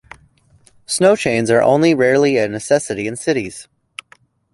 Snow 0.87 1.15
chains 1.15 1.51
are 1.51 1.61
only 1.61 1.93
rarely 1.93 2.35
a 2.37 2.47
necessity 2.47 3.05
in 3.05 3.15
cities. 3.15 3.67